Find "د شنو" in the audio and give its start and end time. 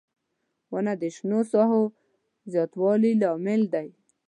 1.01-1.39